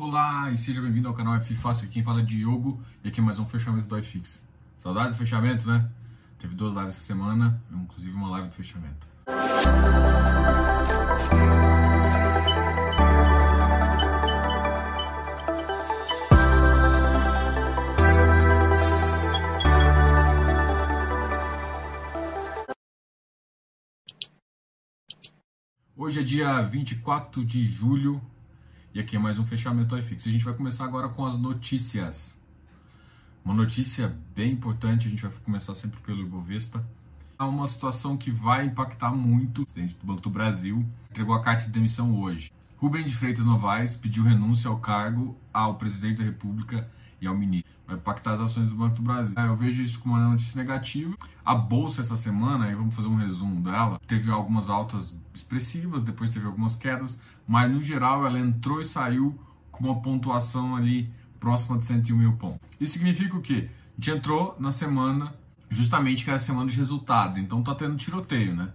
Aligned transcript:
Olá 0.00 0.50
e 0.50 0.56
seja 0.56 0.80
bem-vindo 0.80 1.08
ao 1.08 1.14
canal 1.14 1.34
F 1.34 1.54
Fácil. 1.54 1.86
Quem 1.90 2.02
fala 2.02 2.20
é 2.20 2.24
Diogo 2.24 2.82
e 3.04 3.08
aqui 3.08 3.20
é 3.20 3.22
mais 3.22 3.38
um 3.38 3.44
fechamento 3.44 3.86
do 3.86 3.98
iFix. 3.98 4.42
Saudades 4.78 5.14
do 5.14 5.18
fechamento, 5.18 5.68
né? 5.68 5.90
Teve 6.38 6.54
duas 6.54 6.74
lives 6.74 6.94
essa 6.94 7.04
semana, 7.04 7.62
inclusive 7.70 8.14
uma 8.14 8.30
live 8.30 8.48
do 8.48 8.54
fechamento. 8.54 9.06
Hoje 25.94 26.20
é 26.20 26.22
dia 26.22 26.62
24 26.62 27.44
de 27.44 27.62
julho 27.66 28.18
e 28.92 28.98
aqui 28.98 29.16
é 29.16 29.18
mais 29.18 29.38
um 29.38 29.44
fechamento 29.44 29.96
iFix. 29.96 30.26
A 30.26 30.30
gente 30.30 30.44
vai 30.44 30.54
começar 30.54 30.84
agora 30.84 31.08
com 31.08 31.24
as 31.24 31.38
notícias. 31.38 32.36
Uma 33.44 33.54
notícia 33.54 34.16
bem 34.34 34.52
importante, 34.52 35.06
a 35.06 35.10
gente 35.10 35.22
vai 35.22 35.30
começar 35.44 35.74
sempre 35.74 36.00
pelo 36.00 36.20
Ibovespa. 36.22 36.84
Há 37.38 37.46
uma 37.46 37.68
situação 37.68 38.16
que 38.16 38.30
vai 38.30 38.66
impactar 38.66 39.12
muito 39.12 39.62
o 39.62 39.64
presidente 39.64 39.96
do 39.96 40.06
Banco 40.06 40.20
do 40.20 40.30
Brasil. 40.30 40.84
Entregou 41.10 41.34
a 41.34 41.42
carta 41.42 41.64
de 41.64 41.70
demissão 41.70 42.20
hoje. 42.20 42.52
Rubem 42.76 43.06
de 43.06 43.14
Freitas 43.14 43.44
Novaes 43.44 43.94
pediu 43.94 44.24
renúncia 44.24 44.68
ao 44.68 44.78
cargo 44.78 45.38
ao 45.52 45.76
presidente 45.76 46.18
da 46.18 46.24
República 46.24 46.90
e 47.20 47.26
ao 47.26 47.36
ministro. 47.36 47.70
Vai 47.86 47.96
impactar 47.96 48.34
as 48.34 48.40
ações 48.40 48.68
do 48.68 48.74
Banco 48.74 48.96
do 48.96 49.02
Brasil. 49.02 49.34
Eu 49.36 49.56
vejo 49.56 49.82
isso 49.82 50.00
como 50.00 50.14
uma 50.14 50.28
notícia 50.28 50.56
negativa. 50.58 51.16
A 51.44 51.54
bolsa 51.54 52.00
essa 52.00 52.16
semana, 52.16 52.66
aí 52.66 52.74
vamos 52.74 52.94
fazer 52.94 53.08
um 53.08 53.16
resumo 53.16 53.60
dela, 53.60 54.00
teve 54.06 54.30
algumas 54.30 54.68
altas 54.68 55.14
expressivas, 55.34 56.02
depois 56.02 56.30
teve 56.30 56.46
algumas 56.46 56.76
quedas, 56.76 57.20
mas 57.46 57.70
no 57.70 57.80
geral 57.80 58.26
ela 58.26 58.38
entrou 58.38 58.80
e 58.80 58.84
saiu 58.84 59.38
com 59.70 59.84
uma 59.84 60.00
pontuação 60.00 60.76
ali 60.76 61.10
próxima 61.38 61.78
de 61.78 61.86
101 61.86 62.16
mil 62.16 62.32
pontos. 62.34 62.60
Isso 62.78 62.92
significa 62.92 63.36
o 63.36 63.40
quê? 63.40 63.68
A 63.70 63.94
gente 63.96 64.18
entrou 64.18 64.56
na 64.58 64.70
semana 64.70 65.34
justamente 65.70 66.24
que 66.24 66.30
é 66.30 66.34
a 66.34 66.38
semana 66.38 66.68
de 66.68 66.76
resultados, 66.76 67.38
então 67.38 67.62
tá 67.62 67.74
tendo 67.74 67.96
tiroteio, 67.96 68.54
né? 68.54 68.72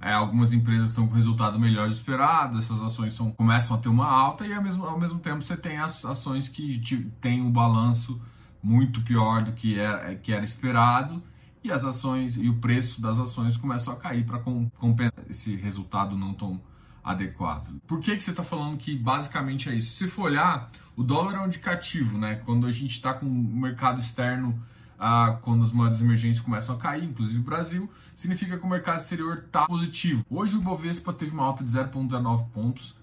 É, 0.00 0.12
algumas 0.12 0.52
empresas 0.52 0.90
estão 0.90 1.08
com 1.08 1.14
resultado 1.14 1.58
melhor 1.58 1.88
do 1.88 1.92
esperado, 1.92 2.58
essas 2.58 2.80
ações 2.80 3.14
são, 3.14 3.32
começam 3.32 3.76
a 3.76 3.80
ter 3.80 3.88
uma 3.88 4.06
alta 4.06 4.46
e 4.46 4.52
ao 4.52 4.62
mesmo, 4.62 4.84
ao 4.84 4.98
mesmo 4.98 5.18
tempo 5.18 5.42
você 5.42 5.56
tem 5.56 5.78
as 5.78 6.04
ações 6.04 6.48
que 6.48 6.78
têm 7.20 7.42
um 7.42 7.50
balanço 7.50 8.20
muito 8.62 9.00
pior 9.02 9.42
do 9.42 9.52
que 9.52 9.78
era, 9.78 10.14
que 10.14 10.32
era 10.32 10.44
esperado 10.44 11.20
e 11.62 11.72
as 11.72 11.84
ações 11.84 12.36
e 12.36 12.48
o 12.48 12.54
preço 12.54 13.00
das 13.00 13.18
ações 13.18 13.56
começam 13.56 13.92
a 13.92 13.96
cair 13.96 14.24
para 14.24 14.38
compensar 14.38 15.24
esse 15.28 15.56
resultado 15.56 16.16
não 16.16 16.32
tão 16.32 16.60
adequado. 17.02 17.80
Por 17.86 18.00
que, 18.00 18.16
que 18.16 18.22
você 18.22 18.30
está 18.30 18.44
falando 18.44 18.76
que 18.76 18.94
basicamente 18.94 19.68
é 19.68 19.74
isso? 19.74 19.92
Se 19.92 20.06
for 20.06 20.24
olhar, 20.24 20.70
o 20.96 21.02
dólar 21.02 21.34
é 21.34 21.40
um 21.40 21.46
indicativo, 21.46 22.18
né? 22.18 22.36
Quando 22.44 22.66
a 22.66 22.70
gente 22.72 22.92
está 22.92 23.14
com 23.14 23.26
o 23.26 23.56
mercado 23.56 24.00
externo, 24.00 24.60
ah, 24.98 25.38
quando 25.42 25.64
as 25.64 25.72
moedas 25.72 26.00
emergentes 26.00 26.40
começam 26.40 26.74
a 26.74 26.78
cair, 26.78 27.04
inclusive 27.04 27.38
o 27.38 27.42
Brasil, 27.42 27.90
significa 28.16 28.58
que 28.58 28.64
o 28.64 28.68
mercado 28.68 28.98
exterior 28.98 29.44
está 29.46 29.66
positivo. 29.66 30.24
Hoje 30.28 30.56
o 30.56 30.60
Bovespa 30.60 31.12
teve 31.12 31.30
uma 31.32 31.44
alta 31.44 31.62
de 31.62 31.70
0,19 31.70 32.48
pontos, 32.50 32.96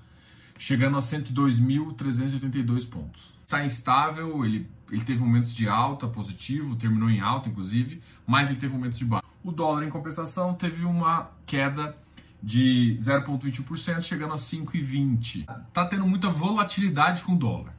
chegando 0.57 0.97
a 0.97 0.99
102.382 0.99 2.89
pontos. 2.89 3.33
Está 3.43 3.63
instável, 3.63 4.43
ele, 4.43 4.69
ele 4.91 5.03
teve 5.05 5.19
momentos 5.19 5.55
de 5.55 5.69
alta 5.69 6.07
positivo, 6.07 6.75
terminou 6.75 7.09
em 7.09 7.21
alta 7.21 7.47
inclusive, 7.47 8.01
mas 8.27 8.49
ele 8.49 8.59
teve 8.59 8.73
momentos 8.73 8.97
de 8.97 9.05
baixa. 9.05 9.25
O 9.43 9.51
dólar, 9.51 9.85
em 9.85 9.89
compensação, 9.89 10.53
teve 10.53 10.83
uma 10.83 11.29
queda 11.45 11.95
de 12.41 12.97
0,21%, 12.99 14.01
chegando 14.01 14.33
a 14.33 14.37
5,20. 14.37 15.45
Tá 15.71 15.85
tendo 15.85 16.05
muita 16.05 16.29
volatilidade 16.29 17.23
com 17.23 17.33
o 17.33 17.37
dólar. 17.37 17.73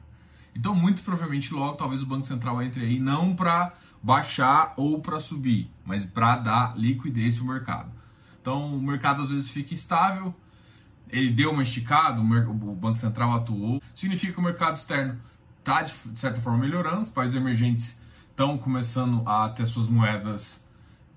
Então, 0.55 0.73
muito 0.73 1.03
provavelmente, 1.03 1.53
logo, 1.53 1.77
talvez 1.77 2.01
o 2.01 2.05
Banco 2.05 2.25
Central 2.25 2.61
entre 2.63 2.83
aí 2.83 2.99
não 2.99 3.35
para 3.35 3.73
baixar 4.07 4.73
ou 4.77 5.01
para 5.01 5.19
subir, 5.19 5.69
mas 5.85 6.05
para 6.05 6.37
dar 6.37 6.77
liquidez 6.77 7.35
para 7.35 7.43
o 7.43 7.47
mercado. 7.47 7.91
Então, 8.41 8.73
o 8.73 8.81
mercado 8.81 9.21
às 9.21 9.29
vezes 9.29 9.49
fica 9.49 9.73
estável, 9.73 10.33
ele 11.09 11.29
deu 11.29 11.51
uma 11.51 11.61
esticada, 11.61 12.21
o 12.21 12.75
Banco 12.75 12.97
Central 12.97 13.33
atuou, 13.33 13.81
significa 13.93 14.31
que 14.31 14.39
o 14.39 14.41
mercado 14.43 14.77
externo 14.77 15.19
está, 15.59 15.81
de 15.81 15.91
certa 16.15 16.39
forma, 16.39 16.59
melhorando, 16.59 17.01
os 17.01 17.11
países 17.11 17.35
emergentes 17.35 17.99
estão 18.29 18.57
começando 18.57 19.27
a 19.27 19.49
ter 19.49 19.65
suas 19.65 19.89
moedas 19.89 20.65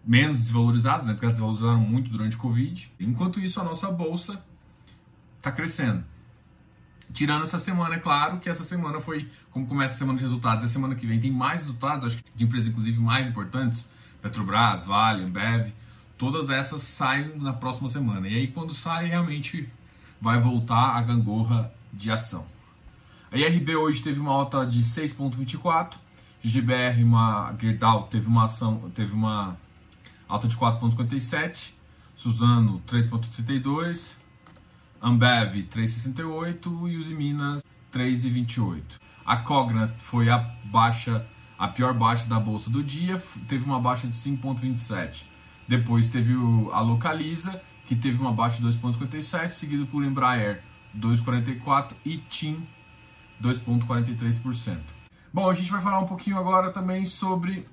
menos 0.04 0.38
desvalorizadas, 0.38 1.06
né, 1.06 1.12
porque 1.12 1.26
elas 1.26 1.36
desvalorizaram 1.36 1.78
muito 1.80 2.10
durante 2.10 2.34
o 2.34 2.40
Covid. 2.40 2.92
Enquanto 2.98 3.38
isso, 3.38 3.60
a 3.60 3.64
nossa 3.64 3.88
bolsa 3.88 4.42
está 5.36 5.52
crescendo. 5.52 6.02
Tirando 7.12 7.42
essa 7.42 7.58
semana, 7.58 7.96
é 7.96 7.98
claro 7.98 8.38
que 8.38 8.48
essa 8.48 8.62
semana 8.62 9.00
foi, 9.00 9.28
como 9.50 9.66
começa 9.66 9.94
a 9.94 9.98
semana 9.98 10.18
de 10.18 10.24
resultados, 10.24 10.64
a 10.64 10.68
semana 10.68 10.94
que 10.94 11.06
vem 11.06 11.18
tem 11.18 11.30
mais 11.30 11.62
resultados, 11.62 12.04
acho 12.04 12.22
que 12.22 12.30
de 12.34 12.44
empresas 12.44 12.68
inclusive 12.68 12.98
mais 13.00 13.26
importantes, 13.26 13.88
Petrobras, 14.22 14.84
Vale, 14.84 15.24
Ambev, 15.24 15.72
todas 16.16 16.50
essas 16.50 16.82
saem 16.82 17.36
na 17.38 17.52
próxima 17.52 17.88
semana. 17.88 18.28
E 18.28 18.36
aí 18.36 18.48
quando 18.48 18.74
sai, 18.74 19.06
realmente 19.06 19.68
vai 20.20 20.38
voltar 20.38 20.96
a 20.96 21.02
gangorra 21.02 21.72
de 21.92 22.10
ação. 22.10 22.46
A 23.32 23.38
IRB 23.38 23.76
hoje 23.76 24.02
teve 24.02 24.20
uma 24.20 24.32
alta 24.32 24.66
de 24.66 24.80
6,24, 24.82 25.94
GBR, 26.42 27.02
uma 27.02 27.54
Gerdau 27.58 28.04
teve 28.04 28.26
uma 28.26 28.44
ação, 28.44 28.90
teve 28.94 29.12
uma 29.12 29.56
alta 30.28 30.46
de 30.46 30.56
4,57, 30.56 31.72
Suzano 32.16 32.82
3,32, 32.86 34.14
Ambev 35.02 35.68
3,68 35.68 37.10
e 37.10 37.14
Minas 37.14 37.64
3,28. 37.92 38.82
A 39.24 39.38
Cogna 39.38 39.94
foi 39.96 40.28
a 40.28 40.38
baixa, 40.64 41.26
a 41.58 41.68
pior 41.68 41.94
baixa 41.94 42.26
da 42.26 42.38
bolsa 42.38 42.68
do 42.68 42.82
dia, 42.82 43.22
teve 43.48 43.64
uma 43.64 43.80
baixa 43.80 44.06
de 44.06 44.14
5,27. 44.14 45.24
Depois 45.68 46.08
teve 46.08 46.34
a 46.72 46.80
Localiza, 46.80 47.62
que 47.86 47.94
teve 47.94 48.18
uma 48.20 48.32
baixa 48.32 48.60
de 48.60 48.78
2,57, 48.78 49.48
seguido 49.50 49.86
por 49.86 50.04
Embraer 50.04 50.62
2,44 50.96 51.92
e 52.04 52.18
TIM 52.18 52.66
2,43%. 53.42 54.78
Bom, 55.32 55.48
a 55.48 55.54
gente 55.54 55.70
vai 55.70 55.80
falar 55.80 56.00
um 56.00 56.06
pouquinho 56.06 56.38
agora 56.38 56.72
também 56.72 57.06
sobre 57.06 57.66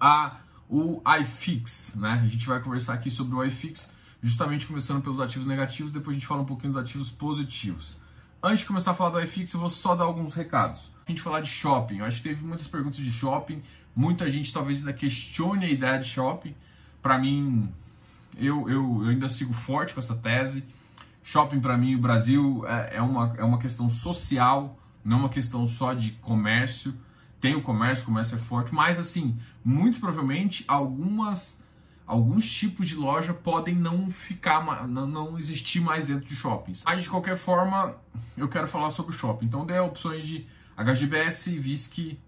a, 0.00 0.36
o 0.68 1.00
iFix, 1.20 1.94
né? 1.96 2.20
A 2.24 2.26
gente 2.26 2.46
vai 2.46 2.60
conversar 2.60 2.94
aqui 2.94 3.10
sobre 3.10 3.36
o 3.36 3.44
iFix, 3.44 3.90
justamente 4.22 4.66
começando 4.66 5.02
pelos 5.02 5.20
ativos 5.20 5.46
negativos, 5.46 5.92
depois 5.92 6.16
a 6.16 6.18
gente 6.18 6.26
fala 6.26 6.42
um 6.42 6.46
pouquinho 6.46 6.72
dos 6.72 6.82
ativos 6.82 7.10
positivos. 7.10 7.96
Antes 8.42 8.60
de 8.60 8.66
começar 8.66 8.92
a 8.92 8.94
falar 8.94 9.10
do 9.10 9.20
iFix, 9.20 9.52
eu 9.52 9.60
vou 9.60 9.70
só 9.70 9.94
dar 9.94 10.04
alguns 10.04 10.34
recados. 10.34 10.80
A 11.06 11.10
gente 11.10 11.22
falar 11.22 11.40
de 11.40 11.48
shopping, 11.48 11.98
eu 11.98 12.04
acho 12.04 12.18
que 12.18 12.28
teve 12.28 12.44
muitas 12.44 12.68
perguntas 12.68 12.98
de 12.98 13.10
shopping, 13.10 13.62
muita 13.94 14.30
gente 14.30 14.52
talvez 14.52 14.78
ainda 14.78 14.92
questione 14.92 15.66
a 15.66 15.70
ideia 15.70 15.98
de 15.98 16.08
shopping. 16.08 16.54
Para 17.02 17.18
mim, 17.18 17.72
eu, 18.36 18.68
eu, 18.68 19.02
eu 19.04 19.08
ainda 19.10 19.28
sigo 19.28 19.52
forte 19.52 19.94
com 19.94 20.00
essa 20.00 20.14
tese 20.14 20.64
Shopping 21.22 21.60
para 21.60 21.76
mim, 21.76 21.94
o 21.94 21.98
Brasil 21.98 22.64
é, 22.66 22.96
é, 22.96 23.02
uma, 23.02 23.34
é 23.36 23.44
uma 23.44 23.58
questão 23.58 23.88
social, 23.90 24.78
não 25.04 25.18
uma 25.18 25.28
questão 25.28 25.68
só 25.68 25.92
de 25.94 26.12
comércio. 26.12 26.94
Tem 27.40 27.54
o 27.54 27.62
comércio, 27.62 28.02
o 28.02 28.06
comércio 28.06 28.36
é 28.36 28.38
forte, 28.38 28.74
mas 28.74 28.98
assim, 28.98 29.38
muito 29.64 30.00
provavelmente 30.00 30.64
algumas 30.66 31.62
alguns 32.10 32.50
tipos 32.50 32.88
de 32.88 32.96
loja 32.96 33.32
podem 33.32 33.72
não 33.72 34.10
ficar, 34.10 34.88
não, 34.88 35.38
existir 35.38 35.80
mais 35.80 36.08
dentro 36.08 36.26
de 36.26 36.34
shoppings. 36.34 36.82
Mas 36.84 37.04
de 37.04 37.08
qualquer 37.08 37.36
forma, 37.36 37.94
eu 38.36 38.48
quero 38.48 38.66
falar 38.66 38.90
sobre 38.90 39.12
o 39.12 39.14
shopping. 39.14 39.46
Então, 39.46 39.64
dê 39.64 39.78
opções 39.78 40.26
de 40.26 40.44
HGBS, 40.76 41.56
VISC, 41.56 42.18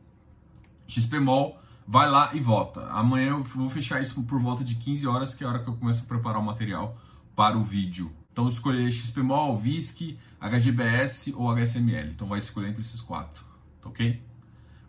XP 0.87 1.19
Mall, 1.19 1.61
vai 1.85 2.09
lá 2.09 2.31
e 2.33 2.39
vota. 2.39 2.87
Amanhã 2.91 3.31
eu 3.31 3.43
vou 3.43 3.69
fechar 3.69 4.01
isso 4.01 4.23
por 4.23 4.41
volta 4.41 4.63
de 4.63 4.77
15 4.77 5.05
horas, 5.09 5.35
que 5.35 5.43
é 5.43 5.47
a 5.49 5.51
hora 5.51 5.59
que 5.59 5.69
eu 5.69 5.75
começo 5.75 6.05
a 6.05 6.07
preparar 6.07 6.41
o 6.41 6.45
material 6.45 6.97
para 7.35 7.59
o 7.59 7.63
vídeo. 7.63 8.13
Então 8.33 8.49
escolher 8.49 8.93
XPMOL, 8.93 9.57
VISC, 9.59 10.17
HGBS 10.41 11.35
ou 11.35 11.51
HSML. 11.51 12.11
Então 12.11 12.29
vai 12.29 12.39
escolher 12.39 12.69
entre 12.69 12.83
esses 12.83 13.01
quatro, 13.01 13.45
tá 13.81 13.89
ok? 13.89 14.23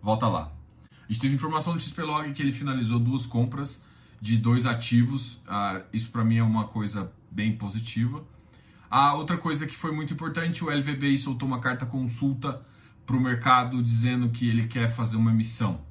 Volta 0.03 0.27
lá. 0.27 0.51
A 1.09 1.11
gente 1.11 1.19
teve 1.19 1.33
informação 1.33 1.73
do 1.73 1.79
XPlog 1.79 2.31
que 2.33 2.43
ele 2.43 2.51
finalizou 2.51 2.99
duas 2.99 3.25
compras 3.25 3.81
de 4.23 4.37
dois 4.37 4.65
ativos. 4.65 5.37
Ah, 5.45 5.81
isso 5.91 6.09
para 6.09 6.23
mim 6.23 6.37
é 6.37 6.43
uma 6.43 6.69
coisa 6.69 7.11
bem 7.29 7.57
positiva. 7.57 8.23
A 8.89 9.15
outra 9.15 9.35
coisa 9.35 9.67
que 9.67 9.75
foi 9.75 9.91
muito 9.91 10.13
importante, 10.13 10.63
o 10.63 10.69
LVBI 10.69 11.17
soltou 11.17 11.45
uma 11.45 11.59
carta 11.59 11.85
consulta 11.85 12.65
para 13.05 13.17
o 13.17 13.19
mercado 13.19 13.83
dizendo 13.83 14.29
que 14.29 14.47
ele 14.47 14.65
quer 14.65 14.87
fazer 14.87 15.17
uma 15.17 15.31
emissão. 15.31 15.81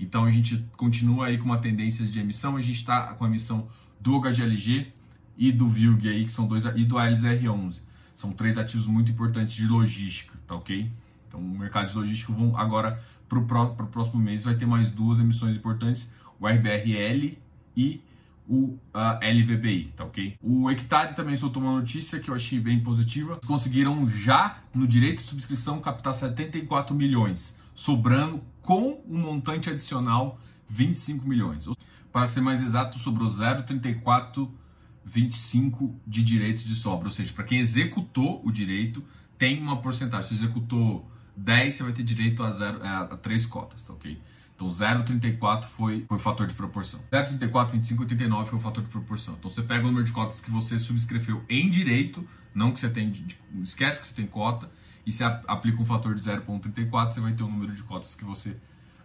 Então 0.00 0.24
a 0.24 0.30
gente 0.32 0.66
continua 0.76 1.26
aí 1.26 1.38
com 1.38 1.44
uma 1.44 1.58
tendência 1.58 2.04
de 2.04 2.18
emissão. 2.18 2.56
A 2.56 2.60
gente 2.60 2.74
está 2.74 3.14
com 3.14 3.24
a 3.24 3.28
emissão 3.28 3.68
do 4.00 4.20
HGLG, 4.20 4.92
e 5.36 5.52
do 5.52 5.68
VIRG 5.68 6.08
aí, 6.08 6.24
que 6.24 6.32
são 6.32 6.48
dois, 6.48 6.64
e 6.64 6.84
do 6.84 6.96
ALSR11. 6.96 7.76
São 8.16 8.32
três 8.32 8.58
ativos 8.58 8.86
muito 8.86 9.12
importantes 9.12 9.54
de 9.54 9.66
logística, 9.68 10.36
tá 10.44 10.56
ok? 10.56 10.90
Então, 11.28 11.38
o 11.38 11.58
mercado 11.58 11.88
de 11.88 11.96
logística 11.96 12.32
vão 12.32 12.56
agora 12.56 13.00
para 13.28 13.38
o 13.38 13.86
próximo 13.86 14.20
mês 14.20 14.42
vai 14.42 14.54
ter 14.54 14.66
mais 14.66 14.90
duas 14.90 15.20
emissões 15.20 15.56
importantes, 15.56 16.10
o 16.40 16.48
RBRL 16.48 17.36
e 17.76 18.00
o 18.48 18.78
uh, 18.94 19.18
LVBI, 19.22 19.92
tá 19.96 20.04
ok? 20.04 20.36
O 20.40 20.70
Hectare 20.70 21.14
também 21.14 21.34
soltou 21.36 21.62
uma 21.62 21.72
notícia 21.72 22.20
que 22.20 22.30
eu 22.30 22.34
achei 22.34 22.60
bem 22.60 22.80
positiva. 22.80 23.40
Conseguiram 23.44 24.08
já, 24.08 24.60
no 24.72 24.86
direito 24.86 25.22
de 25.22 25.28
subscrição, 25.28 25.80
captar 25.80 26.14
74 26.14 26.94
milhões, 26.94 27.56
sobrando 27.74 28.40
com 28.62 29.02
um 29.08 29.18
montante 29.18 29.68
adicional 29.68 30.40
25 30.68 31.26
milhões. 31.26 31.64
Para 32.12 32.26
ser 32.26 32.40
mais 32.40 32.62
exato, 32.62 32.98
sobrou 32.98 33.28
0,3425 33.28 35.94
de 36.06 36.22
direitos 36.22 36.64
de 36.64 36.74
sobra. 36.74 37.08
Ou 37.08 37.12
seja, 37.12 37.32
para 37.32 37.44
quem 37.44 37.58
executou 37.58 38.40
o 38.44 38.52
direito, 38.52 39.04
tem 39.36 39.60
uma 39.60 39.82
porcentagem. 39.82 40.28
Se 40.28 40.34
executou 40.34 41.06
10, 41.36 41.74
você 41.74 41.82
vai 41.82 41.92
ter 41.92 42.02
direito 42.02 42.42
a, 42.42 42.50
zero, 42.52 42.82
a, 42.82 43.00
a 43.00 43.16
3 43.16 43.44
cotas, 43.46 43.82
tá 43.82 43.92
ok? 43.92 44.18
Então 44.56 44.68
0,34 44.68 45.64
foi, 45.66 46.06
foi 46.08 46.16
o 46.16 46.20
fator 46.20 46.46
de 46.46 46.54
proporção. 46.54 46.98
0,34, 47.12 47.72
25, 47.72 48.02
89 48.02 48.48
foi 48.48 48.58
o 48.58 48.62
fator 48.62 48.82
de 48.82 48.88
proporção. 48.88 49.34
Então 49.38 49.50
você 49.50 49.62
pega 49.62 49.84
o 49.84 49.88
número 49.88 50.04
de 50.04 50.12
cotas 50.12 50.40
que 50.40 50.50
você 50.50 50.78
subscreveu 50.78 51.44
em 51.46 51.68
direito, 51.68 52.26
não 52.54 52.72
que 52.72 52.80
você 52.80 52.88
tem, 52.88 53.12
esquece 53.62 54.00
que 54.00 54.06
você 54.06 54.14
tem 54.14 54.26
cota, 54.26 54.70
e 55.04 55.12
se 55.12 55.22
aplica 55.22 55.80
um 55.80 55.84
fator 55.84 56.14
de 56.14 56.22
0,34, 56.22 57.12
você 57.12 57.20
vai 57.20 57.32
ter 57.34 57.42
o 57.42 57.48
número 57.48 57.72
de 57.72 57.82
cotas 57.82 58.14
que 58.14 58.24
você 58.24 58.56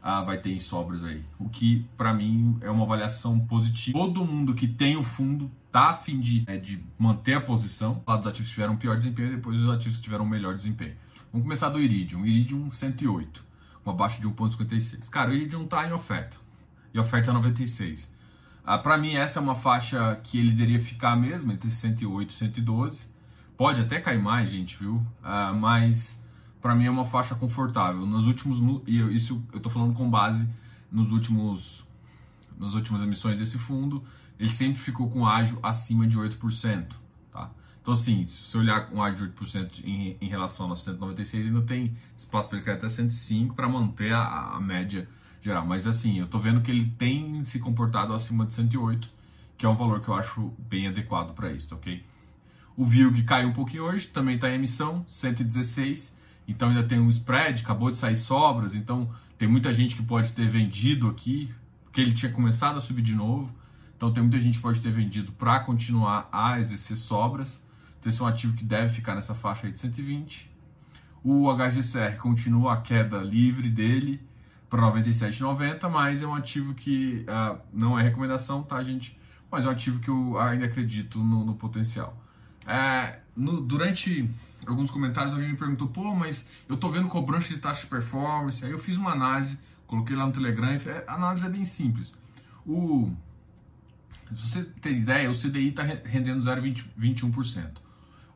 ah, 0.01 0.21
vai 0.21 0.37
ter 0.39 0.51
em 0.51 0.59
sobras 0.59 1.03
aí. 1.03 1.21
O 1.37 1.49
que, 1.49 1.85
para 1.97 2.13
mim, 2.13 2.57
é 2.61 2.71
uma 2.71 2.85
avaliação 2.85 3.37
positiva. 3.39 3.99
Todo 3.99 4.25
mundo 4.25 4.55
que 4.55 4.67
tem 4.67 4.95
o 4.95 5.03
fundo 5.03 5.51
tá 5.69 5.91
a 5.91 5.93
fim 5.97 6.19
de, 6.19 6.43
é, 6.47 6.57
de 6.57 6.83
manter 6.97 7.35
a 7.35 7.41
posição. 7.41 8.01
Lá 8.07 8.15
dos 8.15 8.25
ativos 8.25 8.47
que 8.47 8.55
tiveram 8.55 8.77
pior 8.77 8.97
desempenho 8.97 9.33
e 9.33 9.35
depois 9.35 9.59
os 9.59 9.69
ativos 9.69 9.97
que 9.97 10.03
tiveram 10.03 10.25
melhor 10.25 10.55
desempenho. 10.55 10.95
Vamos 11.31 11.43
começar 11.43 11.69
do 11.69 11.79
Iridium. 11.79 12.25
Iridium 12.25 12.71
108 12.71 13.50
uma 13.85 13.93
baixa 13.93 14.21
de 14.21 14.27
1,56. 14.27 15.09
Cara, 15.09 15.31
o 15.31 15.33
Iridium 15.33 15.63
está 15.63 15.87
em 15.87 15.93
oferta. 15.93 16.37
E 16.93 16.99
oferta 16.99 17.31
é 17.31 17.33
96. 17.33 18.13
Ah, 18.63 18.77
para 18.77 18.97
mim, 18.97 19.15
essa 19.15 19.39
é 19.39 19.41
uma 19.41 19.55
faixa 19.55 20.15
que 20.23 20.37
ele 20.37 20.51
deveria 20.51 20.79
ficar 20.79 21.15
mesmo, 21.15 21.51
entre 21.51 21.71
108 21.71 22.29
e 22.29 22.33
112. 22.33 23.05
Pode 23.57 23.81
até 23.81 23.99
cair 23.99 24.21
mais, 24.21 24.49
gente, 24.49 24.77
viu? 24.77 25.05
Ah, 25.23 25.53
mas 25.53 26.21
para 26.61 26.75
mim 26.75 26.85
é 26.85 26.91
uma 26.91 27.05
faixa 27.05 27.33
confortável. 27.33 28.05
Nos 28.05 28.25
últimos. 28.25 28.59
E 28.85 28.99
isso 29.15 29.43
eu 29.51 29.57
estou 29.57 29.71
falando 29.71 29.93
com 29.93 30.09
base 30.09 30.47
nos 30.91 31.11
últimos. 31.11 31.85
Nas 32.57 32.75
últimas 32.75 33.01
emissões 33.01 33.39
desse 33.39 33.57
fundo, 33.57 34.03
ele 34.39 34.51
sempre 34.51 34.79
ficou 34.79 35.09
com 35.09 35.25
ágio 35.25 35.57
acima 35.63 36.05
de 36.05 36.15
8%. 36.15 37.00
Tá? 37.81 37.91
Então, 37.91 37.93
assim, 37.93 38.23
se 38.25 38.43
você 38.43 38.57
olhar 38.57 38.89
um 38.93 39.01
ar 39.01 39.13
de 39.13 39.23
8% 39.23 39.83
em, 39.83 40.17
em 40.21 40.29
relação 40.29 40.69
aos 40.69 40.83
196, 40.83 41.47
ainda 41.47 41.61
tem 41.61 41.95
espaço 42.15 42.49
para 42.49 42.57
ele 42.57 42.65
cair 42.65 42.75
até 42.75 42.87
105 42.87 43.55
para 43.55 43.67
manter 43.67 44.13
a, 44.13 44.55
a, 44.55 44.61
média 44.61 45.07
geral. 45.41 45.65
Mas, 45.65 45.87
assim, 45.87 46.19
eu 46.19 46.25
estou 46.25 46.39
vendo 46.39 46.61
que 46.61 46.69
ele 46.69 46.85
tem 46.97 47.43
se 47.45 47.59
comportado 47.59 48.13
acima 48.13 48.45
de 48.45 48.53
108, 48.53 49.09
que 49.57 49.65
é 49.65 49.69
um 49.69 49.75
valor 49.75 50.01
que 50.01 50.09
eu 50.09 50.13
acho 50.13 50.53
bem 50.57 50.87
adequado 50.87 51.33
para 51.33 51.51
isso, 51.51 51.73
ok? 51.73 52.03
O 52.77 52.85
VILG 52.85 53.23
caiu 53.23 53.49
um 53.49 53.53
pouquinho 53.53 53.83
hoje, 53.83 54.07
também 54.07 54.35
está 54.35 54.49
em 54.49 54.55
emissão, 54.55 55.05
116, 55.07 56.17
então 56.47 56.69
ainda 56.69 56.83
tem 56.83 56.99
um 56.99 57.09
spread, 57.09 57.61
acabou 57.61 57.91
de 57.91 57.97
sair 57.97 58.15
sobras, 58.15 58.73
então 58.73 59.13
tem 59.37 59.47
muita 59.47 59.73
gente 59.73 59.95
que 59.95 60.03
pode 60.03 60.31
ter 60.31 60.47
vendido 60.49 61.07
aqui, 61.09 61.53
porque 61.83 61.99
ele 61.99 62.13
tinha 62.13 62.31
começado 62.31 62.77
a 62.77 62.81
subir 62.81 63.01
de 63.01 63.13
novo. 63.13 63.53
Então 63.97 64.11
tem 64.11 64.23
muita 64.23 64.39
gente 64.39 64.55
que 64.57 64.61
pode 64.61 64.81
ter 64.81 64.91
vendido 64.91 65.31
para 65.33 65.59
continuar 65.59 66.27
a 66.31 66.59
exercer 66.59 66.97
sobras. 66.97 67.63
Então, 68.01 68.11
esse 68.11 68.19
é 68.19 68.23
um 68.25 68.27
ativo 68.27 68.57
que 68.57 68.65
deve 68.65 68.89
ficar 68.89 69.13
nessa 69.13 69.35
faixa 69.35 69.67
aí 69.67 69.71
de 69.71 69.77
120. 69.77 70.49
O 71.23 71.47
HGCR 71.53 72.17
continua 72.17 72.73
a 72.73 72.77
queda 72.81 73.19
livre 73.19 73.69
dele 73.69 74.19
para 74.67 74.81
97,90, 74.91 75.87
mas 75.87 76.23
é 76.23 76.25
um 76.25 76.33
ativo 76.33 76.73
que 76.73 77.23
uh, 77.29 77.59
não 77.71 77.99
é 77.99 78.01
recomendação, 78.01 78.63
tá, 78.63 78.83
gente? 78.83 79.15
Mas 79.51 79.65
é 79.65 79.67
um 79.67 79.71
ativo 79.71 79.99
que 79.99 80.09
eu 80.09 80.39
ainda 80.39 80.65
acredito 80.65 81.19
no, 81.19 81.45
no 81.45 81.53
potencial. 81.53 82.17
É, 82.65 83.19
no, 83.35 83.61
durante 83.61 84.27
alguns 84.65 84.89
comentários 84.89 85.33
alguém 85.33 85.49
me 85.49 85.57
perguntou, 85.57 85.87
pô, 85.87 86.15
mas 86.15 86.49
eu 86.67 86.77
tô 86.77 86.89
vendo 86.89 87.07
cobrança 87.07 87.49
de 87.49 87.59
taxa 87.59 87.81
de 87.81 87.87
performance. 87.87 88.65
Aí 88.65 88.71
eu 88.71 88.79
fiz 88.79 88.97
uma 88.97 89.11
análise, 89.11 89.59
coloquei 89.85 90.15
lá 90.15 90.25
no 90.25 90.31
Telegram. 90.31 90.73
E 90.73 90.79
a 91.07 91.13
análise 91.13 91.45
é 91.45 91.49
bem 91.49 91.65
simples. 91.65 92.15
O, 92.65 93.11
se 94.35 94.49
você 94.49 94.63
ter 94.63 94.93
ideia, 94.93 95.29
o 95.29 95.35
CDI 95.35 95.69
está 95.69 95.83
rendendo 95.83 96.41
0,21%. 96.41 97.90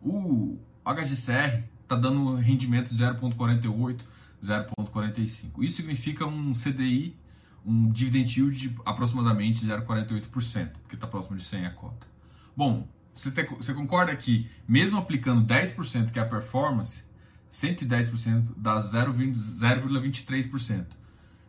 O 0.06 0.60
HGCR 0.86 1.64
está 1.82 1.96
dando 1.96 2.36
rendimento 2.36 2.94
de 2.94 3.04
0,48, 3.04 4.02
0,45. 4.44 5.64
Isso 5.64 5.78
significa 5.78 6.28
um 6.28 6.54
CDI, 6.54 7.18
um 7.66 7.90
dividend 7.90 8.40
yield 8.40 8.56
de 8.56 8.76
aproximadamente 8.86 9.66
0,48%, 9.66 10.74
porque 10.84 10.94
está 10.94 11.08
próximo 11.08 11.36
de 11.36 11.44
100 11.44 11.66
a 11.66 11.72
cota. 11.72 12.06
Bom, 12.56 12.88
você, 13.16 13.32
te, 13.32 13.44
você 13.56 13.74
concorda 13.74 14.16
que 14.16 14.48
mesmo 14.68 15.00
aplicando 15.00 15.44
10% 15.44 16.12
que 16.12 16.20
é 16.20 16.22
a 16.22 16.26
performance, 16.26 17.04
110% 17.52 18.54
dá 18.56 18.80
0,23%. 18.80 20.86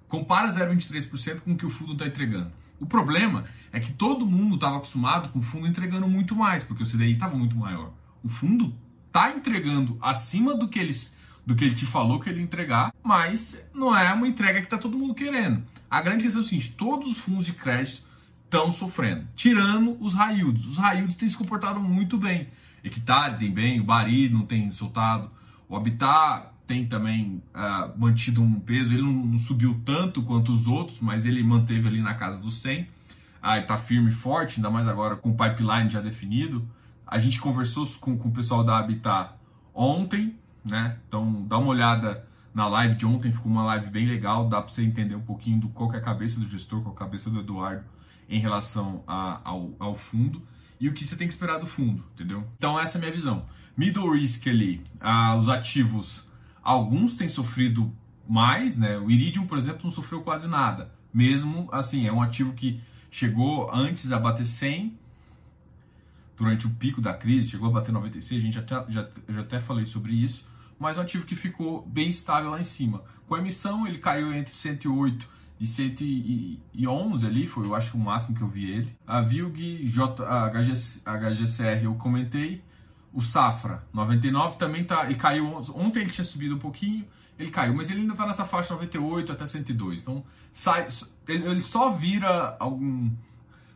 Compara 0.09 0.51
0,23% 0.51 1.41
com 1.41 1.53
o 1.53 1.57
que 1.59 1.67
o 1.67 1.71
fundo 1.71 1.93
está 1.93 2.07
entregando. 2.07 2.51
O 2.81 2.87
problema 2.87 3.45
é 3.71 3.81
que 3.81 3.93
todo 3.93 4.25
mundo 4.25 4.55
estava 4.55 4.79
acostumado 4.79 5.29
com 5.29 5.41
o 5.41 5.43
fundo 5.43 5.67
entregando 5.67 6.09
muito 6.09 6.35
mais, 6.35 6.65
porque 6.65 6.85
o 6.85 6.87
CDI 6.87 7.13
estava 7.13 7.37
muito 7.37 7.55
maior 7.55 7.93
o 8.27 8.29
fundo 8.29 8.75
tá 9.13 9.33
entregando 9.33 9.97
acima 10.03 10.57
do 10.57 10.69
que 10.69 10.79
eles 10.79 11.15
do 11.47 11.55
que 11.55 11.65
ele 11.65 11.77
te 11.77 11.87
falou 11.87 12.19
que 12.19 12.29
ele 12.29 12.41
ia 12.41 12.45
entregar, 12.45 12.93
mas 13.05 13.65
não 13.73 13.97
é 13.97 14.13
uma 14.13 14.27
entrega 14.27 14.61
que 14.61 14.69
tá 14.69 14.77
todo 14.77 14.99
mundo 14.99 15.15
querendo. 15.15 15.63
A 15.89 16.03
grande 16.03 16.25
questão 16.25 16.43
é 16.43 16.45
o 16.45 16.49
seguinte, 16.49 16.73
todos 16.73 17.09
os 17.09 17.19
fundos 17.19 17.47
de 17.47 17.53
crédito 17.53 18.03
estão 18.45 18.73
sofrendo, 18.73 19.29
tirando 19.37 19.97
os 20.01 20.15
yields. 20.15 20.67
Os 20.67 20.77
yields 20.77 21.15
têm 21.15 21.29
se 21.29 21.37
comportado 21.37 21.79
muito 21.79 22.19
bem. 22.19 22.49
Hectare 22.83 23.39
tem 23.39 23.53
bem, 23.53 23.79
o 23.79 23.85
Bari 23.85 24.29
não 24.29 24.45
tem 24.45 24.69
soltado, 24.73 25.31
o 25.69 25.77
Habitat 25.77 26.49
tem 26.67 26.85
também 26.85 27.41
uh, 27.55 27.97
mantido 27.97 28.43
um 28.43 28.59
peso, 28.59 28.93
ele 28.93 29.03
não, 29.03 29.13
não, 29.13 29.39
subiu 29.39 29.81
tanto 29.85 30.23
quanto 30.23 30.53
os 30.53 30.67
outros, 30.67 30.99
mas 31.01 31.25
ele 31.25 31.45
manteve 31.45 31.87
ali 31.87 32.01
na 32.01 32.15
casa 32.15 32.41
dos 32.41 32.61
100. 32.61 32.89
Ah, 33.41 33.57
ele 33.57 33.67
tá 33.67 33.79
firme 33.79 34.11
e 34.11 34.13
forte, 34.13 34.57
ainda 34.57 34.69
mais 34.69 34.89
agora 34.89 35.15
com 35.15 35.31
o 35.31 35.37
pipeline 35.37 35.89
já 35.89 36.01
definido. 36.01 36.69
A 37.07 37.19
gente 37.19 37.41
conversou 37.41 37.87
com, 38.01 38.19
com 38.19 38.29
o 38.29 38.33
pessoal 38.33 38.65
da 38.65 38.79
Habitat 38.79 39.35
ontem, 39.73 40.37
né? 40.65 40.99
Então 41.07 41.45
dá 41.47 41.59
uma 41.59 41.69
olhada 41.69 42.27
na 42.53 42.67
live 42.67 42.95
de 42.95 43.07
ontem, 43.07 43.31
ficou 43.31 43.53
uma 43.53 43.65
live 43.65 43.91
bem 43.91 44.07
legal, 44.07 44.49
dá 44.49 44.63
para 44.63 44.73
você 44.73 44.83
entender 44.83 45.15
um 45.15 45.23
pouquinho 45.23 45.61
do 45.61 45.69
qual 45.69 45.93
é 45.93 45.99
a 45.99 46.01
cabeça 46.01 46.41
do 46.41 46.49
gestor, 46.49 46.81
qual 46.81 46.95
é 46.95 46.97
a 46.97 46.99
cabeça 46.99 47.31
do 47.31 47.41
Eduardo 47.41 47.85
em 48.29 48.41
relação 48.41 49.05
a, 49.07 49.41
ao, 49.45 49.75
ao 49.79 49.95
fundo 49.95 50.43
e 50.81 50.89
o 50.89 50.93
que 50.93 51.05
você 51.05 51.17
tem 51.17 51.29
que 51.29 51.35
esperar 51.35 51.59
do 51.59 51.67
fundo, 51.67 52.05
entendeu? 52.15 52.47
Então 52.57 52.79
essa 52.79 52.97
é 52.97 52.99
a 52.99 53.01
minha 53.01 53.13
visão. 53.13 53.47
Middle 53.77 54.11
risk 54.13 54.47
ali, 54.49 54.83
ah, 55.01 55.37
os 55.37 55.49
ativos, 55.49 56.27
alguns 56.63 57.15
têm 57.15 57.29
sofrido 57.29 57.95
mais, 58.29 58.77
né? 58.77 58.99
O 58.99 59.11
Iridium, 59.11 59.47
por 59.47 59.59
exemplo, 59.59 59.83
não 59.85 59.93
sofreu 59.93 60.23
quase 60.23 60.49
nada. 60.49 60.93
Mesmo 61.13 61.69
assim, 61.71 62.07
é 62.07 62.13
um 62.13 62.23
ativo 62.23 62.53
que 62.53 62.81
chegou 63.11 63.71
antes 63.73 64.13
a 64.13 64.19
bater 64.19 64.45
100 64.45 64.99
durante 66.37 66.67
o 66.67 66.71
pico 66.71 67.01
da 67.01 67.15
crise, 67.15 67.49
chegou 67.49 67.69
a 67.69 67.73
bater 67.73 67.93
96, 67.93 68.43
a 68.43 68.45
gente 68.45 68.59
até, 68.59 68.93
já, 68.93 69.09
já 69.29 69.41
até 69.41 69.61
falei 69.61 69.85
sobre 69.85 70.13
isso, 70.13 70.47
mas 70.79 70.99
um 70.99 71.01
ativo 71.01 71.25
que 71.25 71.35
ficou 71.35 71.87
bem 71.87 72.11
estável 72.11 72.51
lá 72.51 72.61
em 72.61 72.65
cima. 72.65 73.03
Com 73.27 73.35
a 73.35 73.39
emissão, 73.39 73.87
ele 73.87 73.99
caiu 73.99 74.33
entre 74.33 74.55
108 74.55 75.37
e 75.59 75.67
111 75.67 77.27
ali, 77.27 77.47
foi 77.47 77.65
eu 77.65 77.75
acho 77.75 77.97
o 77.97 78.01
máximo 78.01 78.37
que 78.37 78.43
eu 78.43 78.49
vi 78.49 78.71
ele. 78.71 78.97
A 79.07 79.23
Vilg, 79.23 79.87
J, 79.87 80.23
a, 80.25 80.51
HGC, 80.51 81.01
a 81.05 81.17
HGCR 81.17 81.85
eu 81.85 81.95
comentei. 81.95 82.63
O 83.13 83.23
Safra 83.23 83.83
99 83.95 84.59
também 84.59 84.85
tá, 84.85 85.11
e 85.11 85.15
caiu 85.15 85.47
ontem 85.75 86.01
ele 86.01 86.11
tinha 86.11 86.25
subido 86.25 86.57
um 86.57 86.59
pouquinho, 86.59 87.07
ele 87.39 87.51
caiu, 87.51 87.75
mas 87.75 87.91
ele 87.91 88.01
ainda 88.01 88.13
está 88.13 88.27
nessa 88.27 88.45
faixa 88.45 88.75
98 88.75 89.33
até 89.33 89.47
102. 89.47 90.01
Então 90.01 90.23
sai, 90.53 90.87
ele 91.27 91.63
só 91.63 91.91
vira 91.93 92.55
algum 92.61 93.11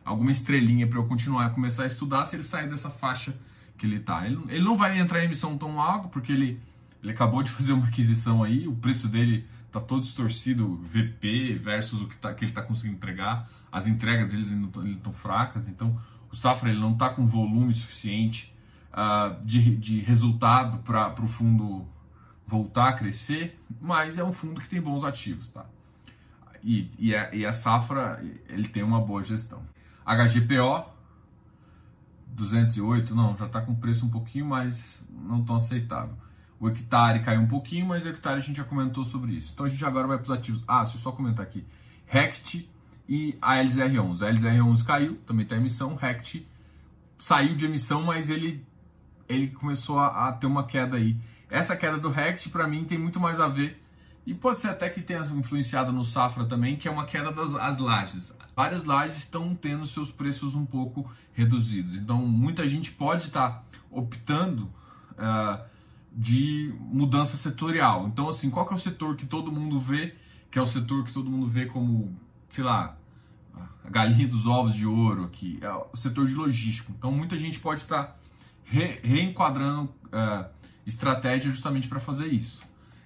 alguma 0.03 0.31
estrelinha 0.31 0.87
para 0.87 0.97
eu 0.97 1.05
continuar 1.05 1.45
a 1.45 1.49
começar 1.49 1.83
a 1.83 1.87
estudar 1.87 2.25
se 2.25 2.35
ele 2.35 2.43
sair 2.43 2.69
dessa 2.69 2.89
faixa 2.89 3.33
que 3.77 3.85
ele 3.85 3.97
está. 3.97 4.25
Ele, 4.25 4.39
ele, 4.47 4.63
não 4.63 4.75
vai 4.77 4.99
entrar 4.99 5.21
em 5.21 5.25
emissão 5.25 5.57
tão 5.57 5.79
alto 5.79 6.09
porque 6.09 6.31
ele, 6.31 6.61
ele 7.01 7.11
acabou 7.11 7.43
de 7.43 7.49
fazer 7.51 7.73
uma 7.73 7.87
aquisição 7.87 8.43
aí, 8.43 8.67
o 8.67 8.75
preço 8.75 9.07
dele 9.07 9.47
está 9.67 9.79
todo 9.79 10.01
distorcido, 10.01 10.77
VP 10.83 11.59
versus 11.63 12.01
o 12.01 12.07
que, 12.07 12.17
tá, 12.17 12.33
que 12.33 12.43
ele 12.43 12.51
está 12.51 12.61
conseguindo 12.61 12.97
entregar, 12.97 13.49
as 13.71 13.87
entregas 13.87 14.31
deles 14.31 14.51
estão 14.51 15.13
fracas, 15.13 15.69
então 15.69 15.97
o 16.29 16.35
Safra 16.35 16.69
ele 16.69 16.79
não 16.79 16.91
está 16.91 17.09
com 17.09 17.25
volume 17.25 17.73
suficiente 17.73 18.53
uh, 18.91 19.43
de, 19.45 19.75
de 19.77 19.99
resultado 20.01 20.79
para 20.79 21.21
o 21.21 21.27
fundo 21.27 21.87
voltar 22.45 22.89
a 22.89 22.93
crescer, 22.93 23.57
mas 23.79 24.17
é 24.17 24.23
um 24.23 24.31
fundo 24.31 24.59
que 24.59 24.67
tem 24.67 24.81
bons 24.81 25.05
ativos, 25.05 25.49
tá? 25.49 25.65
E, 26.61 26.91
e, 26.99 27.15
a, 27.15 27.33
e 27.33 27.45
a 27.45 27.53
Safra 27.53 28.21
ele 28.49 28.67
tem 28.67 28.83
uma 28.83 28.99
boa 28.99 29.23
gestão. 29.23 29.63
HGPO 30.05 30.89
208, 32.27 33.13
não, 33.13 33.37
já 33.37 33.45
está 33.45 33.61
com 33.61 33.75
preço 33.75 34.05
um 34.05 34.09
pouquinho 34.09 34.45
mais 34.45 35.05
não 35.11 35.43
tão 35.43 35.55
aceitável. 35.55 36.15
O 36.59 36.69
hectare 36.69 37.23
caiu 37.23 37.41
um 37.41 37.47
pouquinho, 37.47 37.87
mas 37.87 38.05
o 38.05 38.09
hectare 38.09 38.37
a 38.37 38.41
gente 38.41 38.57
já 38.57 38.63
comentou 38.63 39.03
sobre 39.03 39.33
isso. 39.33 39.51
Então 39.53 39.65
a 39.65 39.69
gente 39.69 39.83
agora 39.83 40.07
vai 40.07 40.17
para 40.17 40.31
os 40.31 40.31
ativos. 40.31 40.63
Ah, 40.67 40.85
se 40.85 40.95
eu 40.95 41.01
só 41.01 41.11
comentar 41.11 41.45
aqui. 41.45 41.65
Rect 42.05 42.69
e 43.09 43.37
a 43.41 43.55
LZR11. 43.55 44.21
A 44.21 44.31
LZR11 44.31 44.85
caiu, 44.85 45.15
também 45.25 45.43
está 45.43 45.55
emissão, 45.55 45.95
RECT 45.95 46.47
saiu 47.21 47.55
de 47.55 47.65
emissão, 47.65 48.03
mas 48.03 48.29
ele, 48.29 48.65
ele 49.29 49.49
começou 49.49 49.99
a, 49.99 50.29
a 50.29 50.33
ter 50.33 50.47
uma 50.47 50.65
queda 50.65 50.97
aí. 50.97 51.15
Essa 51.49 51.75
queda 51.75 51.97
do 51.97 52.09
RECT, 52.09 52.49
para 52.49 52.67
mim, 52.67 52.83
tem 52.83 52.97
muito 52.97 53.19
mais 53.19 53.39
a 53.39 53.47
ver, 53.47 53.81
e 54.25 54.33
pode 54.33 54.59
ser 54.59 54.69
até 54.69 54.89
que 54.89 55.01
tenha 55.01 55.21
influenciado 55.21 55.91
no 55.91 56.05
Safra 56.05 56.45
também, 56.45 56.77
que 56.77 56.87
é 56.87 56.91
uma 56.91 57.05
queda 57.05 57.31
das 57.31 57.55
as 57.55 57.79
lajes. 57.79 58.35
Várias 58.55 58.83
lajes 58.83 59.17
estão 59.17 59.55
tendo 59.55 59.87
seus 59.87 60.11
preços 60.11 60.53
um 60.53 60.65
pouco 60.65 61.09
reduzidos. 61.33 61.95
Então, 61.95 62.17
muita 62.17 62.67
gente 62.67 62.91
pode 62.91 63.27
estar 63.27 63.49
tá 63.49 63.63
optando 63.89 64.63
uh, 65.13 65.63
de 66.11 66.73
mudança 66.79 67.37
setorial. 67.37 68.07
Então, 68.07 68.29
assim, 68.29 68.49
qual 68.49 68.65
que 68.65 68.73
é 68.73 68.75
o 68.75 68.79
setor 68.79 69.15
que 69.15 69.25
todo 69.25 69.51
mundo 69.51 69.79
vê, 69.79 70.15
que 70.51 70.59
é 70.59 70.61
o 70.61 70.67
setor 70.67 71.03
que 71.03 71.13
todo 71.13 71.29
mundo 71.29 71.47
vê 71.47 71.65
como, 71.65 72.15
sei 72.51 72.63
lá, 72.63 72.95
a 73.83 73.89
galinha 73.89 74.27
dos 74.27 74.45
ovos 74.45 74.75
de 74.75 74.85
ouro 74.85 75.23
aqui, 75.23 75.57
é 75.61 75.71
o 75.71 75.95
setor 75.95 76.27
de 76.27 76.35
logístico. 76.35 76.93
Então, 76.95 77.11
muita 77.11 77.37
gente 77.37 77.59
pode 77.59 77.81
estar 77.81 78.03
tá 78.03 78.15
re, 78.65 78.99
reenquadrando 79.01 79.83
uh, 79.83 80.45
estratégia 80.85 81.49
justamente 81.49 81.87
para 81.87 81.99
fazer 81.99 82.27
isso. 82.27 82.61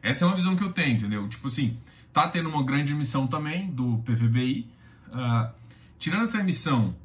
Essa 0.05 0.23
é 0.23 0.27
uma 0.27 0.35
visão 0.35 0.55
que 0.55 0.63
eu 0.63 0.71
tenho, 0.71 0.97
entendeu? 0.97 1.27
Tipo 1.27 1.47
assim, 1.47 1.79
tá 2.13 2.27
tendo 2.27 2.47
uma 2.47 2.63
grande 2.63 2.93
emissão 2.93 3.25
também 3.25 3.71
do 3.71 3.97
PVBI. 4.05 4.69
Uh, 5.07 5.13
ah, 5.13 5.51
tirando 5.97 6.21
essa 6.21 6.37
emissão, 6.37 6.95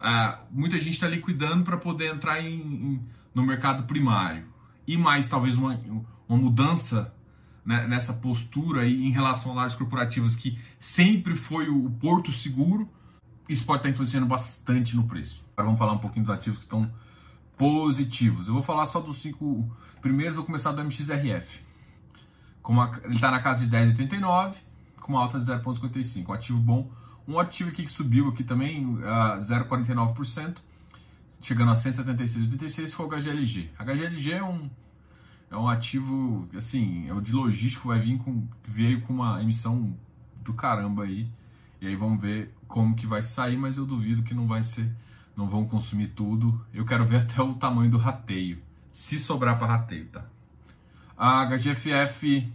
uh, 0.00 0.38
muita 0.50 0.76
gente 0.76 0.94
está 0.94 1.06
liquidando 1.06 1.62
para 1.62 1.76
poder 1.76 2.12
entrar 2.12 2.42
em, 2.42 2.56
em, 2.56 3.00
no 3.32 3.44
mercado 3.44 3.84
primário. 3.84 4.44
E 4.88 4.96
mais, 4.96 5.28
talvez, 5.28 5.56
uma, 5.56 5.80
uma 6.28 6.36
mudança 6.36 7.14
né, 7.64 7.86
nessa 7.86 8.12
postura 8.14 8.80
aí 8.80 9.06
em 9.06 9.12
relação 9.12 9.56
a 9.56 9.60
áreas 9.60 9.76
corporativas 9.76 10.34
que 10.34 10.58
sempre 10.80 11.36
foi 11.36 11.68
o 11.68 11.88
porto 12.00 12.32
seguro, 12.32 12.90
isso 13.48 13.64
pode 13.64 13.78
estar 13.80 13.90
influenciando 13.90 14.26
bastante 14.26 14.96
no 14.96 15.04
preço. 15.06 15.44
Agora 15.52 15.66
vamos 15.66 15.78
falar 15.78 15.92
um 15.92 15.98
pouquinho 15.98 16.26
dos 16.26 16.34
ativos 16.34 16.58
que 16.58 16.64
estão 16.64 16.90
positivos. 17.56 18.48
Eu 18.48 18.54
vou 18.54 18.64
falar 18.64 18.86
só 18.86 18.98
dos 18.98 19.18
cinco 19.18 19.70
primeiros, 20.02 20.34
vou 20.34 20.44
começar 20.44 20.72
do 20.72 20.82
MXRF. 20.82 21.67
Uma, 22.66 23.00
ele 23.02 23.14
está 23.14 23.30
na 23.30 23.40
casa 23.40 23.66
de 23.66 23.76
10,89, 23.76 24.54
com 25.00 25.12
uma 25.12 25.22
alta 25.22 25.40
de 25.40 25.46
0,55. 25.46 26.28
Um 26.28 26.32
ativo 26.32 26.58
bom. 26.58 26.90
Um 27.26 27.38
ativo 27.38 27.70
aqui 27.70 27.84
que 27.84 27.90
subiu 27.90 28.28
aqui 28.28 28.44
também, 28.44 28.84
uh, 28.86 29.40
0,49%, 29.40 30.58
chegando 31.40 31.70
a 31.70 31.74
176,86, 31.74 32.92
foi 32.92 33.06
o 33.06 33.08
HGLG. 33.08 33.70
HGLG 33.78 34.32
é 34.32 34.42
um 34.42 34.70
é 35.50 35.56
um 35.56 35.68
ativo, 35.68 36.46
assim, 36.56 37.08
é 37.08 37.14
o 37.14 37.20
de 37.20 37.32
logístico, 37.32 37.88
vai 37.88 37.98
vir 37.98 38.18
com, 38.18 38.46
veio 38.66 39.00
com 39.02 39.14
uma 39.14 39.42
emissão 39.42 39.96
do 40.42 40.52
caramba 40.52 41.04
aí, 41.04 41.26
e 41.80 41.86
aí 41.86 41.96
vamos 41.96 42.20
ver 42.20 42.54
como 42.66 42.94
que 42.94 43.06
vai 43.06 43.22
sair, 43.22 43.56
mas 43.56 43.76
eu 43.76 43.86
duvido 43.86 44.22
que 44.22 44.34
não 44.34 44.46
vai 44.46 44.62
ser, 44.62 44.94
não 45.36 45.48
vão 45.48 45.66
consumir 45.66 46.08
tudo. 46.08 46.60
Eu 46.72 46.84
quero 46.84 47.04
ver 47.06 47.22
até 47.22 47.40
o 47.40 47.54
tamanho 47.54 47.90
do 47.90 47.98
rateio, 47.98 48.58
se 48.92 49.18
sobrar 49.18 49.58
para 49.58 49.68
rateio, 49.68 50.06
tá? 50.08 50.24
A 51.18 51.44
HGFF 51.46 52.48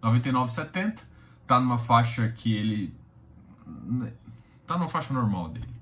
9970 0.00 1.02
tá 1.44 1.58
numa 1.58 1.78
faixa 1.78 2.28
que 2.28 2.54
ele 2.54 2.94
tá 4.64 4.78
numa 4.78 4.88
faixa 4.88 5.12
normal 5.12 5.48
dele. 5.48 5.74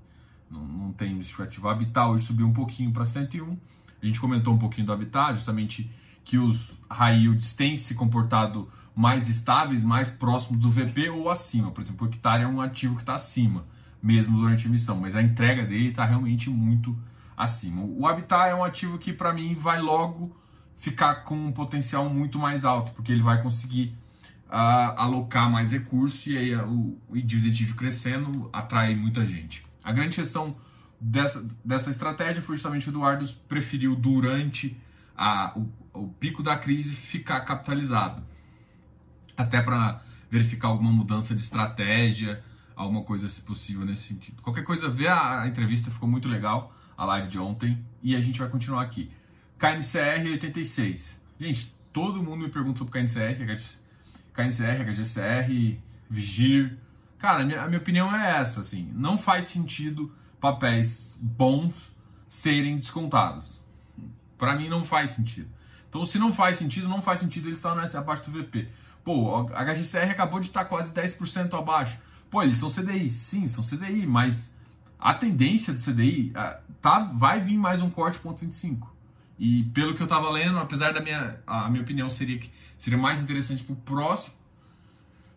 Não, 0.51 0.65
não 0.65 0.93
tem 0.93 1.15
justificativa. 1.17 1.71
Habitat 1.71 2.09
hoje 2.09 2.25
subiu 2.25 2.47
um 2.47 2.55
pouquinho 2.55 2.91
para 2.91 3.05
101. 3.05 3.59
A 4.03 4.07
gente 4.07 4.19
comentou 4.19 4.55
um 4.55 4.59
pouquinho 4.59 4.87
do 4.87 4.95
Habitat, 4.95 5.35
justamente 5.35 5.91
que 6.25 6.39
os 6.39 6.73
high 6.91 7.23
têm 7.55 7.77
se 7.77 7.95
comportado 7.95 8.67
mais 8.95 9.29
estáveis, 9.29 9.85
mais 9.85 10.11
próximos 10.11 10.59
do 10.59 10.71
VP 10.71 11.11
ou 11.11 11.29
acima. 11.29 11.71
Por 11.71 11.83
exemplo, 11.83 12.07
o 12.07 12.11
hectare 12.11 12.45
é 12.45 12.49
um 12.49 12.63
ativo 12.63 12.95
que 12.95 13.03
está 13.03 13.15
acima, 13.17 13.67
mesmo 14.03 14.39
durante 14.39 14.67
a 14.67 14.71
emissão, 14.71 14.97
mas 14.97 15.15
a 15.15 15.23
entrega 15.23 15.67
dele 15.67 15.89
está 15.89 16.07
realmente 16.07 16.49
muito 16.49 16.97
acima. 17.37 17.83
O 17.83 18.07
Habitat 18.07 18.49
é 18.49 18.55
um 18.55 18.65
ativo 18.65 18.97
que, 18.97 19.13
para 19.13 19.35
mim, 19.35 19.55
vai 19.55 19.83
logo 19.83 20.35
ficar 20.77 21.17
com 21.25 21.35
um 21.35 21.53
potencial 21.53 22.09
muito 22.09 22.39
mais 22.39 22.65
alto, 22.65 22.93
porque 22.93 23.13
ele 23.13 23.23
vai 23.23 23.43
conseguir 23.43 23.97
uh, 24.49 24.97
alocar 24.97 25.51
mais 25.51 25.73
recursos 25.73 26.27
e 26.27 26.37
aí 26.37 26.55
uh, 26.55 26.69
o, 26.69 27.01
o 27.09 27.21
dividend 27.21 27.75
crescendo 27.75 28.49
atrai 28.53 28.95
muita 28.95 29.25
gente. 29.25 29.65
A 29.83 29.93
grande 29.93 30.17
questão 30.17 30.57
dessa, 31.01 31.47
dessa 31.65 31.91
estratégia 31.91 32.43
foi 32.43 32.57
justamente 32.57 32.85
que 32.85 32.91
o 32.91 32.93
Eduardo 32.93 33.27
preferiu 33.49 33.95
durante 33.95 34.77
a, 35.17 35.53
o, 35.57 35.69
o 35.93 36.09
pico 36.09 36.43
da 36.43 36.57
crise 36.57 36.95
ficar 36.95 37.41
capitalizado. 37.41 38.23
Até 39.37 39.61
para 39.61 40.03
verificar 40.31 40.69
alguma 40.69 40.91
mudança 40.93 41.35
de 41.35 41.41
estratégia, 41.41 42.43
alguma 42.75 43.03
coisa 43.03 43.29
se 43.29 43.41
possível 43.41 43.85
nesse 43.85 44.03
sentido. 44.03 44.43
Qualquer 44.43 44.63
coisa, 44.63 44.89
vê 44.89 45.09
a, 45.09 45.43
a 45.43 45.49
entrevista, 45.49 45.91
ficou 45.91 46.09
muito 46.09 46.29
legal, 46.29 46.75
a 46.97 47.05
live 47.05 47.29
de 47.29 47.39
ontem, 47.39 47.85
e 48.03 48.15
a 48.15 48.21
gente 48.21 48.39
vai 48.39 48.49
continuar 48.49 48.83
aqui. 48.83 49.11
KNCR 49.59 50.29
86. 50.33 51.21
Gente, 51.41 51.75
todo 51.93 52.23
mundo 52.23 52.45
me 52.45 52.51
pergunta 52.51 52.79
sobre 52.79 52.93
KNCR, 52.93 53.45
KNCR, 54.35 54.85
HGCR, 54.85 55.81
Vigir. 56.11 56.79
Cara, 57.19 57.43
a 57.43 57.47
minha, 57.47 57.63
a 57.63 57.67
minha 57.67 57.79
opinião 57.79 58.15
é 58.15 58.39
essa, 58.39 58.61
assim, 58.61 58.91
não 58.95 59.17
faz 59.17 59.47
sentido 59.47 60.15
papéis 60.39 61.17
bons 61.21 61.91
serem 62.29 62.77
descontados. 62.77 63.61
Para 64.37 64.55
mim 64.57 64.69
não 64.69 64.85
faz 64.85 65.13
sentido. 65.13 65.49
Então, 65.89 66.05
se 66.05 66.19
não 66.19 66.33
faz 66.35 66.59
sentido, 66.59 66.89
não 66.89 67.01
faz 67.01 67.21
sentido 67.21 67.49
ele 67.49 67.55
estar 67.55 67.75
nessa, 67.75 67.99
abaixo 67.99 68.31
do 68.31 68.39
VP. 68.39 68.69
Pô, 69.03 69.49
a 69.55 69.65
HGCR 69.65 70.11
acabou 70.11 70.41
de 70.41 70.47
estar 70.47 70.67
quase 70.67 70.93
10% 70.93 71.59
abaixo. 71.59 71.99
Pô, 72.31 72.43
eles 72.43 72.59
são 72.59 72.69
CDI, 72.69 73.09
sim, 73.09 73.49
são 73.49 73.65
CDI, 73.65 74.07
mas 74.07 74.55
a 74.99 75.15
tendência 75.15 75.73
do 75.73 75.81
CDI 75.81 76.33
tá, 76.83 77.01
vai 77.15 77.41
vir 77.41 77.57
mais 77.57 77.81
um 77.81 77.89
corte 77.89 78.19
ponto 78.19 78.41
25. 78.41 78.96
E 79.39 79.65
pelo 79.65 79.95
que 79.95 80.01
eu 80.01 80.07
estava 80.07 80.31
lendo, 80.31 80.59
apesar 80.59 80.93
da 80.93 81.01
minha, 81.01 81.39
a 81.47 81.69
minha 81.69 81.83
opinião 81.83 82.09
seria 82.09 82.39
que 82.39 82.51
seria 82.79 82.99
mais 82.99 83.21
interessante 83.21 83.63
para 83.63 83.73
o 83.73 83.77
próximo, 83.77 84.37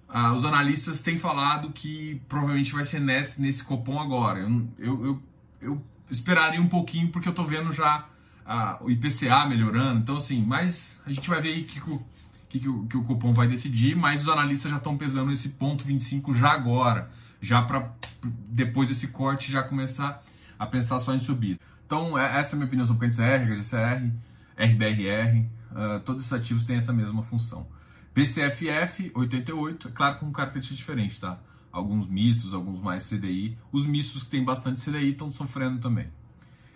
uh, 0.10 0.34
os 0.36 0.46
analistas 0.46 1.02
têm 1.02 1.18
falado 1.18 1.72
que 1.72 2.22
provavelmente 2.28 2.72
vai 2.72 2.86
ser 2.86 3.00
nesse, 3.00 3.42
nesse 3.42 3.64
copom 3.64 4.00
agora. 4.00 4.40
Eu, 4.40 4.68
eu, 4.78 5.06
eu, 5.06 5.24
eu 5.62 5.86
esperaria 6.10 6.62
um 6.62 6.68
pouquinho 6.68 7.10
porque 7.10 7.28
eu 7.28 7.32
estou 7.32 7.46
vendo 7.46 7.72
já 7.72 8.08
o 8.82 8.90
IPCA 8.90 9.46
melhorando. 9.46 10.00
Então, 10.00 10.18
assim, 10.18 10.44
mas 10.44 11.00
a 11.06 11.12
gente 11.12 11.30
vai 11.30 11.42
ver 11.42 11.50
aí 11.50 11.64
que, 11.64 11.80
que, 12.50 12.60
que, 12.60 12.68
o, 12.68 12.86
que 12.88 12.98
o 12.98 13.04
cupom 13.04 13.34
vai 13.34 13.48
decidir, 13.48 13.96
mas 13.96 14.22
os 14.22 14.30
analistas 14.30 14.72
já 14.72 14.78
estão 14.78 14.98
pesando 14.98 15.32
esse 15.32 15.50
ponto 15.50 15.86
25 15.86 16.34
já 16.34 16.52
agora, 16.52 17.12
já 17.40 17.62
para 17.62 17.92
depois 18.24 18.90
desse 18.90 19.10
corte 19.10 19.52
já 19.52 19.62
começar 19.62 20.24
a 20.58 20.66
pensar 20.66 21.00
só 21.00 21.14
em 21.14 21.20
subida. 21.20 21.60
Então, 21.90 22.16
é, 22.16 22.38
essa 22.38 22.52
é 22.52 22.54
a 22.54 22.58
minha 22.58 22.68
opinião 22.68 22.86
sobre 22.86 23.08
o 23.08 23.10
CR, 23.10 23.52
GCR, 23.56 24.14
RBRR, 24.56 25.40
uh, 25.72 26.00
todos 26.02 26.22
esses 26.22 26.32
ativos 26.32 26.64
têm 26.64 26.76
essa 26.76 26.94
mesma 26.94 27.24
função. 27.24 27.66
PCFF 28.14 29.12
88, 29.16 29.88
é 29.88 29.92
claro 29.92 30.20
com 30.20 30.32
características 30.32 30.78
diferentes, 30.78 31.20
tá? 31.20 31.40
Alguns 31.72 32.08
mistos, 32.08 32.54
alguns 32.54 32.80
mais 32.80 33.10
CDI. 33.10 33.58
Os 33.72 33.88
mistos 33.88 34.22
que 34.22 34.30
têm 34.30 34.46
bastante 34.46 34.80
CDI 34.82 35.14
estão 35.14 35.32
sofrendo 35.32 35.80
também. 35.80 36.08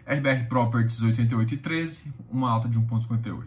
RBR 0.03 0.47
Properties 0.49 0.99
88 0.99 1.53
e 1.53 1.57
13, 1.57 2.13
uma 2.27 2.49
alta 2.49 2.67
de 2.67 2.79
1,58. 2.79 3.45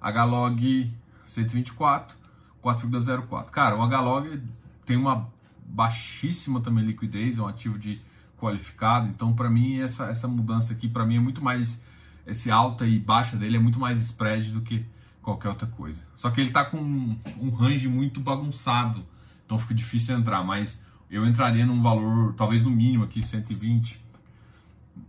HLOG 0.00 0.94
124, 1.24 2.16
4,04. 2.62 3.46
Cara, 3.46 3.76
o 3.76 3.84
HLOG 3.84 4.40
tem 4.84 4.96
uma 4.96 5.28
baixíssima 5.66 6.60
também 6.60 6.84
liquidez, 6.84 7.38
é 7.38 7.42
um 7.42 7.48
ativo 7.48 7.76
de 7.76 8.00
qualificado, 8.46 9.08
então 9.08 9.34
para 9.34 9.50
mim 9.50 9.80
essa, 9.80 10.06
essa 10.06 10.28
mudança 10.28 10.72
aqui 10.72 10.88
para 10.88 11.04
mim 11.04 11.16
é 11.16 11.20
muito 11.20 11.42
mais 11.42 11.82
esse 12.26 12.50
alta 12.50 12.86
e 12.86 12.98
baixa 12.98 13.36
dele 13.36 13.56
é 13.56 13.60
muito 13.60 13.78
mais 13.78 14.00
spread 14.00 14.52
do 14.52 14.60
que 14.60 14.84
qualquer 15.22 15.48
outra 15.48 15.66
coisa. 15.66 16.00
Só 16.16 16.30
que 16.30 16.40
ele 16.40 16.48
está 16.48 16.64
com 16.64 16.78
um, 16.78 17.18
um 17.40 17.50
range 17.50 17.88
muito 17.88 18.20
bagunçado, 18.20 19.04
então 19.44 19.58
fica 19.58 19.74
difícil 19.74 20.16
entrar, 20.16 20.42
mas 20.44 20.82
eu 21.10 21.26
entraria 21.26 21.64
num 21.64 21.82
valor 21.82 22.34
talvez 22.34 22.62
no 22.62 22.70
mínimo 22.70 23.04
aqui 23.04 23.22
120 23.22 24.06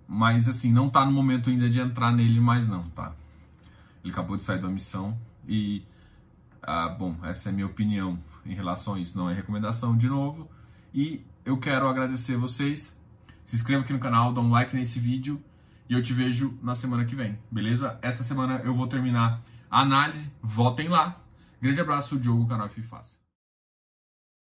mas 0.08 0.48
assim, 0.48 0.72
não 0.72 0.90
tá 0.90 1.06
no 1.06 1.12
momento 1.12 1.50
ainda 1.50 1.70
de 1.70 1.80
entrar 1.80 2.12
nele 2.12 2.40
mais 2.40 2.68
não, 2.68 2.84
tá? 2.90 3.14
Ele 4.04 4.12
acabou 4.12 4.38
de 4.38 4.44
sair 4.44 4.62
da 4.62 4.70
missão 4.70 5.18
e 5.48 5.84
ah, 6.62 6.90
bom, 6.90 7.16
essa 7.24 7.50
é 7.50 7.52
a 7.52 7.54
minha 7.54 7.66
opinião 7.66 8.20
em 8.46 8.54
relação 8.54 8.96
a 8.96 9.00
isso, 9.00 9.18
não 9.18 9.30
é 9.30 9.34
recomendação 9.34 9.98
de 9.98 10.08
novo. 10.08 10.50
E 10.94 11.22
eu 11.46 11.58
quero 11.58 11.88
agradecer 11.88 12.38
vocês. 12.38 12.97
Se 13.48 13.56
inscreva 13.56 13.82
aqui 13.82 13.94
no 13.94 14.00
canal, 14.00 14.34
dá 14.34 14.42
um 14.42 14.52
like 14.52 14.76
nesse 14.76 15.00
vídeo 15.00 15.42
e 15.90 15.94
eu 15.94 16.04
te 16.04 16.12
vejo 16.12 16.60
na 16.62 16.76
semana 16.76 17.06
que 17.06 17.16
vem, 17.16 17.40
beleza? 17.50 17.98
Essa 18.02 18.22
semana 18.22 18.60
eu 18.66 18.76
vou 18.76 18.88
terminar 18.88 19.42
a 19.72 19.80
análise, 19.80 20.30
votem 20.44 20.90
lá. 20.90 21.22
Grande 21.62 21.80
abraço, 21.80 22.20
Diogo, 22.20 22.46
canal 22.46 22.68
Fácil. 22.68 23.17